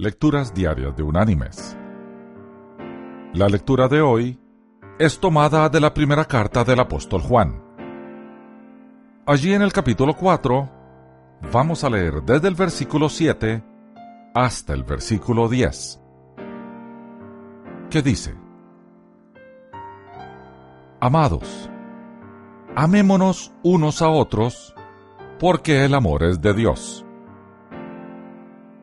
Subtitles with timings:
[0.00, 1.76] Lecturas Diarias de Unánimes.
[3.34, 4.38] La lectura de hoy
[4.96, 7.60] es tomada de la primera carta del apóstol Juan.
[9.26, 10.70] Allí en el capítulo 4
[11.52, 13.60] vamos a leer desde el versículo 7
[14.36, 16.00] hasta el versículo 10,
[17.90, 18.36] que dice,
[21.00, 21.68] Amados,
[22.76, 24.76] amémonos unos a otros,
[25.40, 27.04] porque el amor es de Dios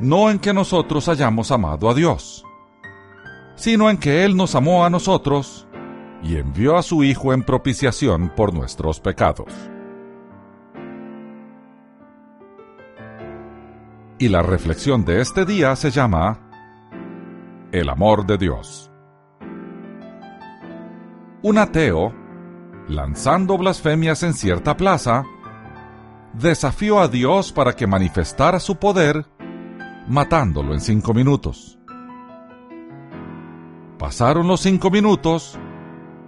[0.00, 2.44] no en que nosotros hayamos amado a Dios,
[3.56, 5.66] sino en que Él nos amó a nosotros
[6.22, 9.52] y envió a su Hijo en propiciación por nuestros pecados.
[14.20, 16.40] Y la reflexión de este día se llama
[17.70, 18.90] El amor de Dios.
[21.42, 22.12] Un ateo,
[22.88, 25.24] lanzando blasfemias en cierta plaza,
[26.32, 29.26] desafió a Dios para que manifestara su poder
[30.08, 31.78] matándolo en cinco minutos.
[33.98, 35.58] Pasaron los cinco minutos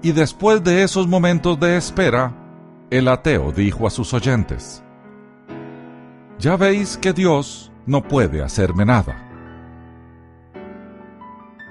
[0.03, 2.37] y después de esos momentos de espera,
[2.91, 4.83] el ateo dijo a sus oyentes,
[6.39, 9.27] Ya veis que Dios no puede hacerme nada.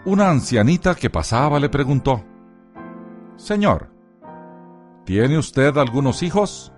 [0.06, 2.24] Una ancianita que pasaba le preguntó,
[3.36, 3.92] Señor,
[5.06, 6.72] ¿tiene usted algunos hijos?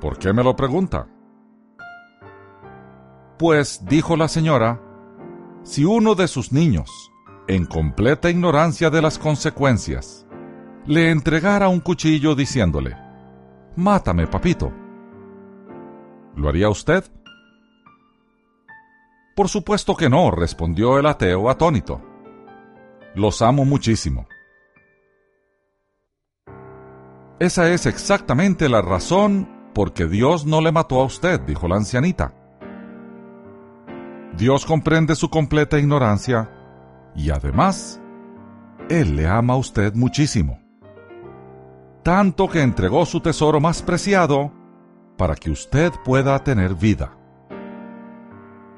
[0.00, 1.08] ¿Por qué me lo pregunta?
[3.38, 4.80] Pues, dijo la señora,
[5.64, 7.10] si uno de sus niños,
[7.48, 10.26] en completa ignorancia de las consecuencias,
[10.86, 12.96] le entregara un cuchillo diciéndole,
[13.76, 14.72] Mátame, papito.
[16.36, 17.04] ¿Lo haría usted?
[19.34, 22.00] Por supuesto que no, respondió el ateo atónito.
[23.16, 24.28] Los amo muchísimo.
[27.40, 31.76] Esa es exactamente la razón por que Dios no le mató a usted, dijo la
[31.76, 32.43] ancianita.
[34.36, 36.50] Dios comprende su completa ignorancia
[37.14, 38.00] y además,
[38.88, 40.58] Él le ama a usted muchísimo.
[42.02, 44.52] Tanto que entregó su tesoro más preciado
[45.16, 47.16] para que usted pueda tener vida.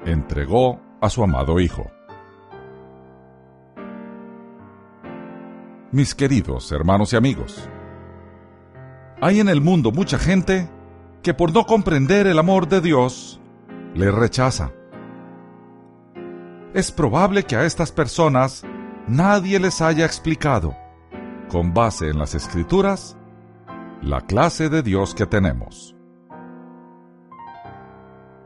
[0.05, 1.89] Entregó a su amado Hijo.
[5.91, 7.67] Mis queridos hermanos y amigos,
[9.21, 10.69] hay en el mundo mucha gente
[11.23, 13.41] que por no comprender el amor de Dios,
[13.95, 14.71] le rechaza
[16.73, 18.63] es probable que a estas personas
[19.07, 20.75] nadie les haya explicado,
[21.49, 23.17] con base en las escrituras,
[24.01, 25.95] la clase de Dios que tenemos.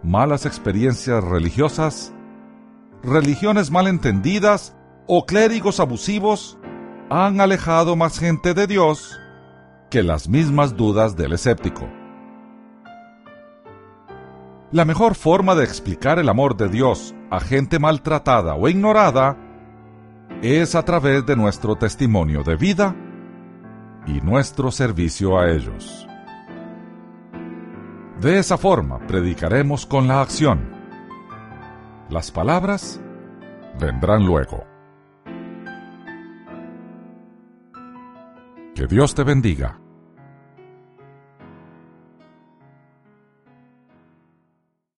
[0.04, 2.14] Malas experiencias religiosas,
[3.04, 4.76] religiones malentendidas
[5.08, 6.58] o clérigos abusivos
[7.09, 9.20] han alejado más gente de Dios
[9.90, 12.00] que las mismas dudas del escéptico.
[14.72, 19.36] La mejor forma de explicar el amor de Dios a gente maltratada o ignorada
[20.42, 22.96] es a través de nuestro testimonio de vida
[24.08, 26.08] y nuestro servicio a ellos.
[28.22, 30.70] De esa forma predicaremos con la acción.
[32.09, 33.02] Las palabras
[33.78, 34.64] vendrán luego.
[38.74, 39.82] Que Dios te bendiga.